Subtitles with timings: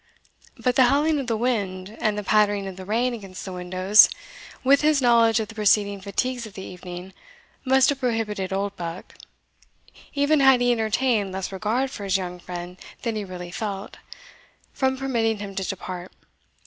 [0.57, 4.09] But the howling of the wind, and the pattering of the rain against the windows,
[4.63, 7.13] with his knowledge of the preceding fatigues of the evening,
[7.65, 9.13] must have prohibited Oldbuck,
[10.15, 13.97] even had he entertained less regard for his young friend than he really felt,
[14.73, 16.11] from permitting him to depart.